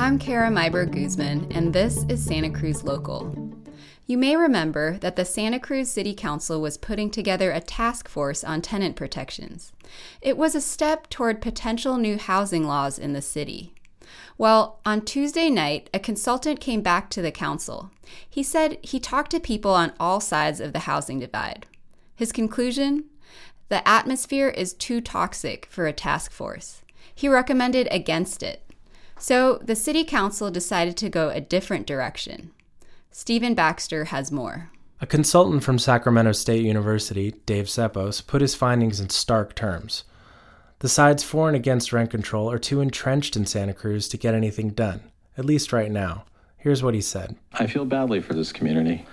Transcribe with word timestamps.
I'm 0.00 0.18
Kara 0.18 0.48
Meyberg 0.48 0.92
Guzman, 0.92 1.52
and 1.52 1.74
this 1.74 2.06
is 2.08 2.24
Santa 2.24 2.48
Cruz 2.48 2.82
Local. 2.82 3.52
You 4.06 4.16
may 4.16 4.34
remember 4.34 4.96
that 5.00 5.14
the 5.14 5.26
Santa 5.26 5.60
Cruz 5.60 5.90
City 5.90 6.14
Council 6.14 6.58
was 6.58 6.78
putting 6.78 7.10
together 7.10 7.52
a 7.52 7.60
task 7.60 8.08
force 8.08 8.42
on 8.42 8.62
tenant 8.62 8.96
protections. 8.96 9.72
It 10.22 10.38
was 10.38 10.54
a 10.54 10.60
step 10.62 11.10
toward 11.10 11.42
potential 11.42 11.98
new 11.98 12.16
housing 12.16 12.66
laws 12.66 12.98
in 12.98 13.12
the 13.12 13.20
city. 13.20 13.74
Well, 14.38 14.80
on 14.86 15.02
Tuesday 15.02 15.50
night, 15.50 15.90
a 15.92 15.98
consultant 15.98 16.60
came 16.60 16.80
back 16.80 17.10
to 17.10 17.20
the 17.20 17.30
council. 17.30 17.90
He 18.26 18.42
said 18.42 18.78
he 18.80 19.00
talked 19.00 19.32
to 19.32 19.38
people 19.38 19.74
on 19.74 19.92
all 20.00 20.18
sides 20.18 20.60
of 20.60 20.72
the 20.72 20.80
housing 20.80 21.20
divide. 21.20 21.66
His 22.16 22.32
conclusion? 22.32 23.04
The 23.68 23.86
atmosphere 23.86 24.48
is 24.48 24.72
too 24.72 25.02
toxic 25.02 25.66
for 25.66 25.86
a 25.86 25.92
task 25.92 26.32
force. 26.32 26.80
He 27.14 27.28
recommended 27.28 27.86
against 27.90 28.42
it. 28.42 28.64
So 29.20 29.60
the 29.62 29.76
city 29.76 30.02
council 30.02 30.50
decided 30.50 30.96
to 30.96 31.10
go 31.10 31.28
a 31.28 31.42
different 31.42 31.86
direction. 31.86 32.52
Stephen 33.10 33.54
Baxter 33.54 34.06
has 34.06 34.32
more. 34.32 34.70
A 35.02 35.06
consultant 35.06 35.62
from 35.62 35.78
Sacramento 35.78 36.32
State 36.32 36.64
University, 36.64 37.34
Dave 37.44 37.66
Ceppos, 37.66 38.26
put 38.26 38.40
his 38.40 38.54
findings 38.54 38.98
in 38.98 39.10
stark 39.10 39.54
terms. 39.54 40.04
The 40.78 40.88
sides 40.88 41.22
for 41.22 41.48
and 41.48 41.56
against 41.56 41.92
rent 41.92 42.10
control 42.10 42.50
are 42.50 42.58
too 42.58 42.80
entrenched 42.80 43.36
in 43.36 43.44
Santa 43.44 43.74
Cruz 43.74 44.08
to 44.08 44.16
get 44.16 44.34
anything 44.34 44.70
done, 44.70 45.02
at 45.36 45.44
least 45.44 45.70
right 45.70 45.90
now. 45.90 46.24
Here's 46.56 46.82
what 46.82 46.94
he 46.94 47.02
said 47.02 47.36
I 47.52 47.66
feel 47.66 47.84
badly 47.84 48.22
for 48.22 48.32
this 48.32 48.52
community. 48.52 49.04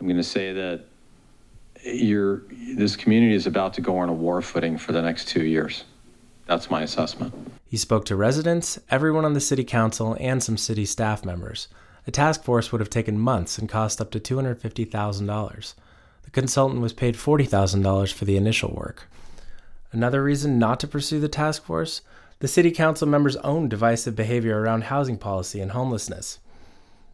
I'm 0.00 0.08
going 0.08 0.16
to 0.16 0.24
say 0.24 0.52
that 0.52 0.86
you're, 1.84 2.42
this 2.74 2.96
community 2.96 3.34
is 3.36 3.46
about 3.46 3.74
to 3.74 3.80
go 3.80 3.96
on 3.98 4.08
a 4.08 4.12
war 4.12 4.42
footing 4.42 4.76
for 4.76 4.90
the 4.90 5.02
next 5.02 5.28
two 5.28 5.44
years. 5.44 5.84
That's 6.46 6.68
my 6.68 6.82
assessment. 6.82 7.32
He 7.68 7.76
spoke 7.76 8.04
to 8.04 8.16
residents, 8.16 8.78
everyone 8.90 9.24
on 9.24 9.32
the 9.34 9.40
city 9.40 9.64
council, 9.64 10.16
and 10.20 10.40
some 10.42 10.56
city 10.56 10.86
staff 10.86 11.24
members. 11.24 11.66
A 12.06 12.12
task 12.12 12.44
force 12.44 12.70
would 12.70 12.80
have 12.80 12.90
taken 12.90 13.18
months 13.18 13.58
and 13.58 13.68
cost 13.68 14.00
up 14.00 14.12
to 14.12 14.20
$250,000. 14.20 15.74
The 16.22 16.30
consultant 16.30 16.80
was 16.80 16.92
paid 16.92 17.16
$40,000 17.16 18.12
for 18.12 18.24
the 18.24 18.36
initial 18.36 18.72
work. 18.72 19.08
Another 19.90 20.22
reason 20.22 20.58
not 20.58 20.78
to 20.80 20.86
pursue 20.86 21.18
the 21.18 21.28
task 21.28 21.64
force? 21.64 22.02
The 22.38 22.48
city 22.48 22.70
council 22.70 23.08
members' 23.08 23.36
own 23.36 23.68
divisive 23.68 24.14
behavior 24.14 24.60
around 24.60 24.84
housing 24.84 25.18
policy 25.18 25.60
and 25.60 25.72
homelessness. 25.72 26.38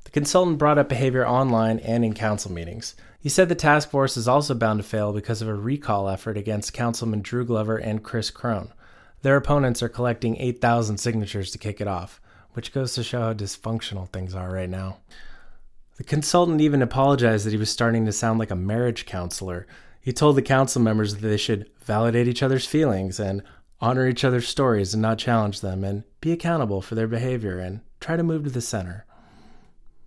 The 0.04 0.10
consultant 0.10 0.58
brought 0.58 0.78
up 0.78 0.88
behavior 0.88 1.26
online 1.26 1.78
and 1.78 2.04
in 2.04 2.12
council 2.12 2.52
meetings. 2.52 2.94
He 3.18 3.28
said 3.28 3.48
the 3.48 3.54
task 3.54 3.88
force 3.88 4.16
is 4.16 4.28
also 4.28 4.52
bound 4.52 4.80
to 4.80 4.82
fail 4.82 5.12
because 5.12 5.40
of 5.40 5.48
a 5.48 5.54
recall 5.54 6.08
effort 6.08 6.36
against 6.36 6.74
Councilman 6.74 7.22
Drew 7.22 7.44
Glover 7.44 7.76
and 7.76 8.02
Chris 8.02 8.30
Krohn. 8.30 8.72
Their 9.22 9.36
opponents 9.36 9.82
are 9.82 9.88
collecting 9.88 10.36
8,000 10.36 10.98
signatures 10.98 11.50
to 11.52 11.58
kick 11.58 11.80
it 11.80 11.88
off 11.88 12.20
which 12.54 12.72
goes 12.72 12.94
to 12.94 13.02
show 13.02 13.20
how 13.20 13.32
dysfunctional 13.32 14.08
things 14.08 14.34
are 14.34 14.50
right 14.50 14.68
now. 14.68 14.98
The 15.96 16.04
consultant 16.04 16.60
even 16.60 16.82
apologized 16.82 17.46
that 17.46 17.52
he 17.52 17.56
was 17.56 17.70
starting 17.70 18.06
to 18.06 18.12
sound 18.12 18.38
like 18.38 18.50
a 18.50 18.56
marriage 18.56 19.06
counselor. 19.06 19.66
He 20.00 20.12
told 20.12 20.36
the 20.36 20.42
council 20.42 20.82
members 20.82 21.16
that 21.16 21.26
they 21.26 21.36
should 21.36 21.70
validate 21.84 22.28
each 22.28 22.42
other's 22.42 22.66
feelings 22.66 23.20
and 23.20 23.42
honor 23.80 24.08
each 24.08 24.24
other's 24.24 24.48
stories 24.48 24.94
and 24.94 25.02
not 25.02 25.18
challenge 25.18 25.60
them 25.60 25.84
and 25.84 26.04
be 26.20 26.32
accountable 26.32 26.82
for 26.82 26.94
their 26.94 27.08
behavior 27.08 27.58
and 27.58 27.80
try 28.00 28.16
to 28.16 28.22
move 28.22 28.44
to 28.44 28.50
the 28.50 28.60
center. 28.60 29.04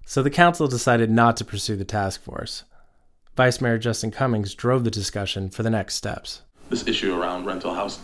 So 0.06 0.22
the 0.22 0.30
council 0.30 0.68
decided 0.68 1.10
not 1.10 1.38
to 1.38 1.46
pursue 1.46 1.76
the 1.76 1.86
task 1.86 2.22
force. 2.22 2.64
Vice 3.36 3.60
Mayor 3.60 3.78
Justin 3.78 4.12
Cummings 4.12 4.54
drove 4.54 4.84
the 4.84 4.92
discussion 4.92 5.50
for 5.50 5.64
the 5.64 5.70
next 5.70 5.96
steps. 5.96 6.42
This 6.70 6.88
issue 6.88 7.20
around 7.20 7.46
rental 7.46 7.74
house 7.74 8.00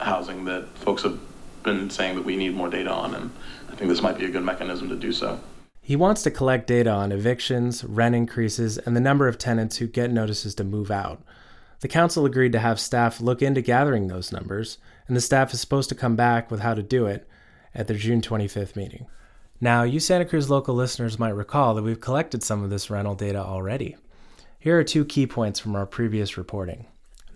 housing 0.00 0.44
that 0.46 0.68
folks 0.78 1.02
have 1.02 1.18
been 1.62 1.90
saying 1.90 2.16
that 2.16 2.24
we 2.24 2.36
need 2.36 2.54
more 2.54 2.68
data 2.68 2.90
on, 2.90 3.14
and 3.14 3.30
I 3.70 3.76
think 3.76 3.90
this 3.90 4.02
might 4.02 4.18
be 4.18 4.24
a 4.24 4.30
good 4.30 4.42
mechanism 4.42 4.88
to 4.88 4.96
do 4.96 5.12
so. 5.12 5.40
He 5.82 5.96
wants 5.96 6.22
to 6.22 6.30
collect 6.30 6.66
data 6.66 6.90
on 6.90 7.12
evictions, 7.12 7.84
rent 7.84 8.14
increases, 8.14 8.78
and 8.78 8.96
the 8.96 9.00
number 9.00 9.28
of 9.28 9.38
tenants 9.38 9.78
who 9.78 9.86
get 9.86 10.10
notices 10.10 10.54
to 10.56 10.64
move 10.64 10.90
out. 10.90 11.22
The 11.80 11.88
council 11.88 12.26
agreed 12.26 12.52
to 12.52 12.60
have 12.60 12.78
staff 12.78 13.20
look 13.20 13.40
into 13.40 13.62
gathering 13.62 14.08
those 14.08 14.32
numbers, 14.32 14.78
and 15.08 15.16
the 15.16 15.20
staff 15.20 15.52
is 15.54 15.60
supposed 15.60 15.88
to 15.88 15.94
come 15.94 16.14
back 16.14 16.50
with 16.50 16.60
how 16.60 16.74
to 16.74 16.82
do 16.82 17.06
it 17.06 17.26
at 17.74 17.86
their 17.86 17.96
June 17.96 18.20
25th 18.20 18.76
meeting. 18.76 19.06
Now, 19.60 19.82
you 19.82 20.00
Santa 20.00 20.24
Cruz 20.24 20.48
local 20.48 20.74
listeners 20.74 21.18
might 21.18 21.30
recall 21.30 21.74
that 21.74 21.82
we've 21.82 22.00
collected 22.00 22.42
some 22.42 22.62
of 22.62 22.70
this 22.70 22.90
rental 22.90 23.14
data 23.14 23.38
already. 23.38 23.96
Here 24.58 24.78
are 24.78 24.84
two 24.84 25.04
key 25.04 25.26
points 25.26 25.58
from 25.58 25.74
our 25.74 25.86
previous 25.86 26.36
reporting. 26.36 26.86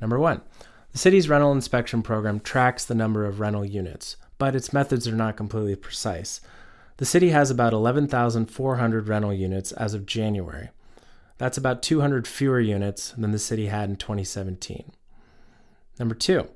Number 0.00 0.18
one, 0.18 0.42
the 0.94 0.98
city's 1.00 1.28
rental 1.28 1.50
inspection 1.50 2.04
program 2.04 2.38
tracks 2.38 2.84
the 2.84 2.94
number 2.94 3.26
of 3.26 3.40
rental 3.40 3.64
units, 3.64 4.16
but 4.38 4.54
its 4.54 4.72
methods 4.72 5.08
are 5.08 5.16
not 5.16 5.36
completely 5.36 5.74
precise. 5.74 6.40
The 6.98 7.04
city 7.04 7.30
has 7.30 7.50
about 7.50 7.72
11,400 7.72 9.08
rental 9.08 9.34
units 9.34 9.72
as 9.72 9.94
of 9.94 10.06
January. 10.06 10.70
That's 11.36 11.58
about 11.58 11.82
200 11.82 12.28
fewer 12.28 12.60
units 12.60 13.10
than 13.18 13.32
the 13.32 13.40
city 13.40 13.66
had 13.66 13.90
in 13.90 13.96
2017. 13.96 14.92
Number 15.98 16.14
two, 16.14 16.46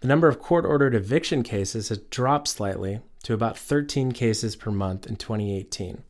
the 0.00 0.08
number 0.08 0.26
of 0.26 0.40
court 0.40 0.64
ordered 0.64 0.94
eviction 0.94 1.42
cases 1.42 1.90
has 1.90 1.98
dropped 1.98 2.48
slightly 2.48 3.00
to 3.24 3.34
about 3.34 3.58
13 3.58 4.12
cases 4.12 4.56
per 4.56 4.70
month 4.70 5.06
in 5.06 5.16
2018. 5.16 6.02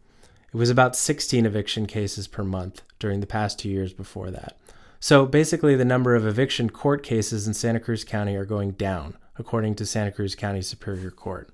It 0.53 0.57
was 0.57 0.71
about 0.71 0.95
16 0.95 1.45
eviction 1.45 1.87
cases 1.87 2.29
per 2.29 2.45
month 2.45 2.83
during 3.01 3.19
the 3.19 3.27
past 3.27 3.59
two 3.59 3.69
years 3.69 3.93
before 3.93 4.31
that. 4.31 4.57
So 5.01 5.27
basically, 5.27 5.77
the 5.77 5.85
number 5.85 6.15
of 6.15 6.27
eviction 6.27 6.71
court 6.71 7.03
cases 7.03 7.47
in 7.47 7.55
Santa 7.55 7.81
Cruz 7.81 8.05
County 8.05 8.35
are 8.37 8.45
going 8.45 8.73
down, 8.73 9.17
according 9.39 9.75
to 9.77 9.87
Santa 9.87 10.11
Cruz 10.11 10.35
County 10.35 10.63
Superior 10.63 11.11
Court. 11.11 11.51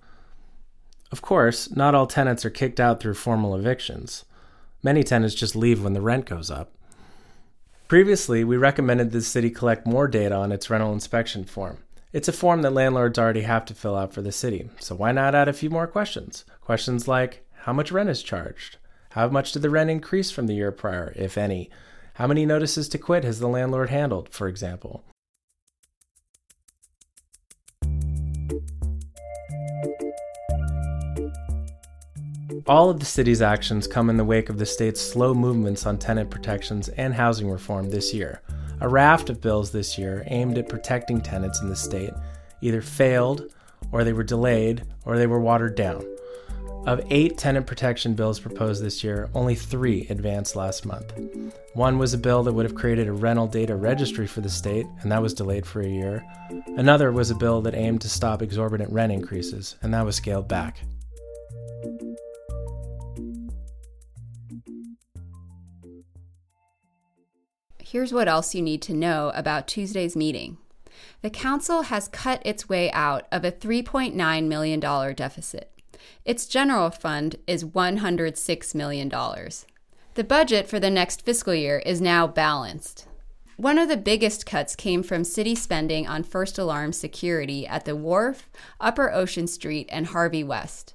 Of 1.11 1.23
course, 1.23 1.71
not 1.71 1.95
all 1.95 2.07
tenants 2.07 2.45
are 2.45 2.51
kicked 2.51 2.81
out 2.81 3.01
through 3.01 3.15
formal 3.15 3.55
evictions. 3.55 4.25
Many 4.83 5.03
tenants 5.03 5.35
just 5.35 5.55
leave 5.55 5.83
when 5.83 5.93
the 5.93 6.01
rent 6.01 6.25
goes 6.25 6.51
up. 6.51 6.73
Previously, 7.89 8.43
we 8.43 8.57
recommended 8.57 9.11
the 9.11 9.21
city 9.21 9.51
collect 9.51 9.87
more 9.87 10.09
data 10.09 10.35
on 10.35 10.51
its 10.51 10.71
rental 10.71 10.93
inspection 10.93 11.45
form. 11.45 11.79
It's 12.13 12.29
a 12.29 12.33
form 12.33 12.63
that 12.63 12.73
landlords 12.73 13.19
already 13.19 13.43
have 13.43 13.67
to 13.67 13.75
fill 13.75 13.97
out 13.97 14.15
for 14.15 14.23
the 14.23 14.33
city, 14.33 14.71
so 14.81 14.95
why 14.95 15.13
not 15.13 15.35
add 15.35 15.49
a 15.49 15.53
few 15.53 15.69
more 15.69 15.87
questions? 15.87 16.45
Questions 16.61 17.07
like 17.07 17.45
how 17.61 17.73
much 17.73 17.93
rent 17.93 18.09
is 18.09 18.23
charged? 18.23 18.79
How 19.11 19.29
much 19.29 19.53
did 19.53 19.63
the 19.63 19.71
rent 19.71 19.91
increase 19.91 20.31
from 20.31 20.47
the 20.47 20.55
year 20.55 20.73
prior, 20.73 21.13
if 21.17 21.37
any? 21.37 21.71
How 22.15 22.27
many 22.27 22.45
notices 22.45 22.89
to 22.91 22.99
quit 22.99 23.25
has 23.25 23.41
the 23.41 23.49
landlord 23.49 23.89
handled, 23.89 24.29
for 24.29 24.47
example? 24.47 25.03
All 32.67 32.91
of 32.91 33.01
the 33.01 33.07
city's 33.07 33.43
actions 33.43 33.87
come 33.87 34.11
in 34.11 34.19
the 34.19 34.25
wake 34.25 34.49
of 34.49 34.59
the 34.59 34.67
state's 34.67 35.01
slow 35.01 35.35
movements 35.35 35.87
on 35.87 35.99
tenant 35.99 36.31
protections 36.31 36.89
and 36.91 37.15
housing 37.15 37.51
reform 37.51 37.89
this 37.89 38.13
year. 38.13 38.43
A 38.81 38.89
raft 38.89 39.31
of 39.31 39.41
bills 39.41 39.73
this 39.73 39.97
year 39.97 40.23
aimed 40.27 40.59
at 40.59 40.69
protecting 40.69 41.21
tenants 41.21 41.61
in 41.61 41.69
the 41.69 41.77
state 41.77 42.13
either 42.61 42.81
failed, 42.81 43.53
or 43.91 44.05
they 44.05 44.13
were 44.13 44.23
delayed, 44.23 44.85
or 45.05 45.19
they 45.19 45.27
were 45.27 45.41
watered 45.41 45.75
down. 45.75 46.05
Of 46.85 47.01
eight 47.11 47.39
tenant 47.39 47.69
protection 47.69 48.15
bills 48.15 48.41
proposed 48.41 48.83
this 48.83 49.05
year, 49.05 49.31
only 49.35 49.55
three 49.55 50.05
advanced 50.11 50.57
last 50.57 50.85
month. 50.85 51.13
One 51.75 51.97
was 51.97 52.13
a 52.13 52.19
bill 52.19 52.43
that 52.43 52.53
would 52.53 52.65
have 52.65 52.75
created 52.75 53.07
a 53.07 53.13
rental 53.13 53.47
data 53.47 53.77
registry 53.77 54.27
for 54.27 54.41
the 54.41 54.51
state, 54.51 54.87
and 55.01 55.13
that 55.13 55.23
was 55.23 55.33
delayed 55.33 55.65
for 55.65 55.81
a 55.81 55.89
year. 55.89 56.25
Another 56.77 57.13
was 57.13 57.31
a 57.31 57.37
bill 57.37 57.61
that 57.63 57.77
aimed 57.77 58.01
to 58.01 58.09
stop 58.09 58.43
exorbitant 58.43 58.91
rent 58.91 59.13
increases, 59.13 59.77
and 59.81 59.95
that 59.95 60.05
was 60.05 60.17
scaled 60.17 60.49
back. 60.49 60.81
Here's 67.79 68.13
what 68.13 68.27
else 68.27 68.57
you 68.57 68.63
need 68.63 68.83
to 68.83 68.93
know 68.93 69.31
about 69.37 69.69
Tuesday's 69.69 70.17
meeting. 70.17 70.59
The 71.21 71.31
Council 71.31 71.83
has 71.83 72.09
cut 72.09 72.43
its 72.45 72.69
way 72.69 72.91
out 72.91 73.29
of 73.31 73.45
a 73.45 73.53
$3.9 73.53 74.49
million 74.49 74.81
deficit. 74.81 75.69
Its 76.25 76.47
general 76.47 76.91
fund 76.91 77.37
is 77.47 77.65
$106 77.65 78.75
million. 78.75 79.09
The 80.15 80.25
budget 80.25 80.69
for 80.69 80.79
the 80.79 80.91
next 80.91 81.23
fiscal 81.23 81.55
year 81.55 81.79
is 81.87 82.01
now 82.01 82.27
balanced. 82.27 83.07
One 83.57 83.79
of 83.79 83.89
the 83.89 83.97
biggest 83.97 84.45
cuts 84.45 84.75
came 84.75 85.03
from 85.03 85.25
city 85.25 85.55
spending 85.55 86.07
on 86.07 86.23
first 86.23 86.59
alarm 86.59 86.93
security 86.93 87.67
at 87.67 87.85
the 87.85 87.95
Wharf, 87.95 88.51
Upper 88.81 89.13
Ocean 89.13 89.47
Street, 89.47 89.89
and 89.93 90.07
Harvey 90.07 90.43
West. 90.43 90.95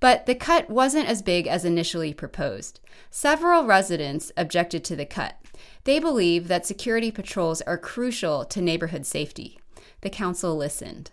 But 0.00 0.26
the 0.26 0.34
cut 0.34 0.70
wasn't 0.70 1.08
as 1.08 1.22
big 1.22 1.46
as 1.46 1.64
initially 1.64 2.14
proposed. 2.14 2.80
Several 3.10 3.64
residents 3.64 4.32
objected 4.36 4.84
to 4.84 4.96
the 4.96 5.06
cut. 5.06 5.36
They 5.84 5.98
believe 5.98 6.48
that 6.48 6.66
security 6.66 7.10
patrols 7.10 7.62
are 7.62 7.78
crucial 7.78 8.44
to 8.46 8.60
neighborhood 8.60 9.06
safety. 9.06 9.58
The 10.00 10.10
council 10.10 10.56
listened. 10.56 11.10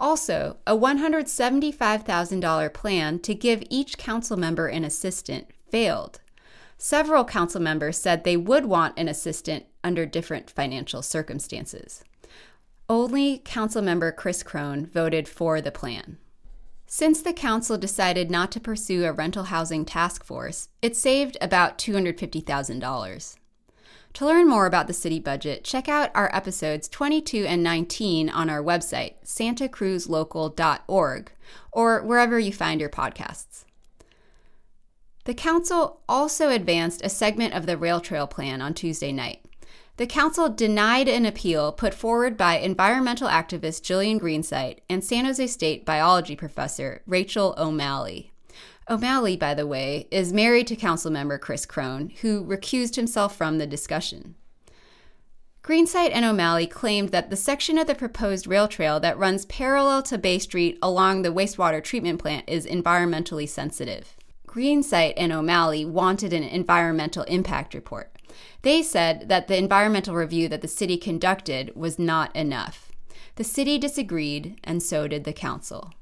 Also, 0.00 0.56
a 0.66 0.74
$175,000 0.74 2.72
plan 2.72 3.18
to 3.18 3.34
give 3.34 3.62
each 3.68 3.98
council 3.98 4.38
member 4.38 4.66
an 4.66 4.82
assistant 4.82 5.48
failed. 5.70 6.20
Several 6.78 7.26
council 7.26 7.60
members 7.60 7.98
said 7.98 8.24
they 8.24 8.38
would 8.38 8.64
want 8.64 8.98
an 8.98 9.08
assistant 9.08 9.66
under 9.84 10.06
different 10.06 10.48
financial 10.48 11.02
circumstances. 11.02 12.02
Only 12.88 13.42
council 13.44 13.82
member 13.82 14.10
Chris 14.10 14.42
Krohn 14.42 14.90
voted 14.90 15.28
for 15.28 15.60
the 15.60 15.70
plan. 15.70 16.16
Since 16.86 17.20
the 17.20 17.34
council 17.34 17.76
decided 17.76 18.30
not 18.30 18.50
to 18.52 18.60
pursue 18.60 19.04
a 19.04 19.12
rental 19.12 19.44
housing 19.44 19.84
task 19.84 20.24
force, 20.24 20.70
it 20.80 20.96
saved 20.96 21.36
about 21.40 21.76
$250,000. 21.78 23.36
To 24.14 24.26
learn 24.26 24.48
more 24.48 24.66
about 24.66 24.86
the 24.86 24.92
city 24.92 25.20
budget, 25.20 25.64
check 25.64 25.88
out 25.88 26.10
our 26.14 26.34
episodes 26.34 26.88
22 26.88 27.46
and 27.46 27.62
19 27.62 28.28
on 28.28 28.50
our 28.50 28.62
website, 28.62 29.14
santacruzlocal.org, 29.24 31.32
or 31.72 32.02
wherever 32.02 32.38
you 32.38 32.52
find 32.52 32.80
your 32.80 32.90
podcasts. 32.90 33.64
The 35.24 35.34
council 35.34 36.00
also 36.08 36.50
advanced 36.50 37.04
a 37.04 37.08
segment 37.08 37.54
of 37.54 37.66
the 37.66 37.76
rail 37.76 38.00
trail 38.00 38.26
plan 38.26 38.60
on 38.60 38.74
Tuesday 38.74 39.12
night. 39.12 39.44
The 39.96 40.06
council 40.06 40.48
denied 40.48 41.08
an 41.08 41.26
appeal 41.26 41.72
put 41.72 41.92
forward 41.92 42.36
by 42.36 42.56
environmental 42.56 43.28
activist 43.28 43.82
Gillian 43.82 44.18
Greensite 44.18 44.78
and 44.88 45.04
San 45.04 45.26
Jose 45.26 45.46
State 45.46 45.84
biology 45.84 46.34
professor 46.34 47.02
Rachel 47.06 47.54
O'Malley. 47.58 48.29
O'Malley, 48.88 49.36
by 49.36 49.54
the 49.54 49.66
way, 49.66 50.08
is 50.10 50.32
married 50.32 50.66
to 50.68 50.76
councilmember 50.76 51.40
Chris 51.40 51.66
Krohn, 51.66 52.16
who 52.18 52.44
recused 52.44 52.96
himself 52.96 53.36
from 53.36 53.58
the 53.58 53.66
discussion. 53.66 54.34
Greensite 55.62 56.10
and 56.12 56.24
O'Malley 56.24 56.66
claimed 56.66 57.10
that 57.10 57.28
the 57.30 57.36
section 57.36 57.76
of 57.78 57.86
the 57.86 57.94
proposed 57.94 58.46
rail 58.46 58.66
trail 58.66 58.98
that 58.98 59.18
runs 59.18 59.44
parallel 59.44 60.02
to 60.04 60.16
Bay 60.16 60.38
Street 60.38 60.78
along 60.82 61.22
the 61.22 61.32
wastewater 61.32 61.84
treatment 61.84 62.18
plant 62.18 62.48
is 62.48 62.66
environmentally 62.66 63.48
sensitive. 63.48 64.16
Greensite 64.48 65.14
and 65.16 65.32
O'Malley 65.32 65.84
wanted 65.84 66.32
an 66.32 66.42
environmental 66.42 67.22
impact 67.24 67.74
report. 67.74 68.10
They 68.62 68.82
said 68.82 69.28
that 69.28 69.48
the 69.48 69.56
environmental 69.56 70.14
review 70.14 70.48
that 70.48 70.62
the 70.62 70.66
city 70.66 70.96
conducted 70.96 71.72
was 71.76 71.98
not 71.98 72.34
enough. 72.34 72.90
The 73.36 73.44
city 73.44 73.78
disagreed, 73.78 74.58
and 74.64 74.82
so 74.82 75.06
did 75.06 75.24
the 75.24 75.32
council. 75.32 75.92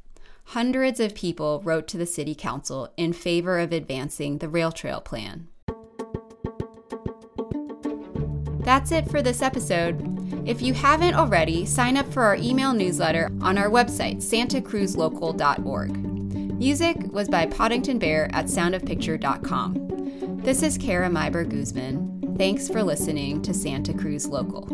Hundreds 0.53 0.99
of 0.99 1.15
people 1.15 1.61
wrote 1.63 1.87
to 1.87 1.99
the 1.99 2.07
city 2.07 2.35
council 2.35 2.91
in 2.97 3.13
favor 3.13 3.59
of 3.59 3.71
advancing 3.71 4.39
the 4.39 4.49
rail 4.49 4.73
trail 4.73 4.99
plan. 4.99 5.47
That's 8.61 8.91
it 8.91 9.11
for 9.11 9.21
this 9.21 9.43
episode. 9.43 10.01
If 10.49 10.63
you 10.63 10.73
haven't 10.73 11.17
already, 11.17 11.67
sign 11.67 11.99
up 11.99 12.11
for 12.11 12.23
our 12.23 12.37
email 12.37 12.73
newsletter 12.73 13.31
on 13.43 13.59
our 13.59 13.69
website, 13.69 14.23
santacruzlocal.org. 14.23 16.59
Music 16.59 16.97
was 17.13 17.29
by 17.29 17.45
Poddington 17.45 17.99
Bear 17.99 18.31
at 18.33 18.47
soundofpicture.com. 18.47 20.41
This 20.43 20.63
is 20.63 20.79
Kara 20.79 21.11
Meyberg 21.11 21.51
Guzman. 21.51 22.37
Thanks 22.39 22.69
for 22.69 22.83
listening 22.83 23.43
to 23.43 23.53
Santa 23.53 23.93
Cruz 23.93 24.27
Local. 24.27 24.67